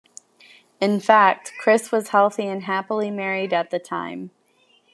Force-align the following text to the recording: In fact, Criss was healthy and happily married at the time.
In 0.79 0.99
fact, 0.99 1.53
Criss 1.59 1.91
was 1.91 2.07
healthy 2.07 2.47
and 2.47 2.63
happily 2.63 3.11
married 3.11 3.53
at 3.53 3.69
the 3.69 3.77
time. 3.77 4.31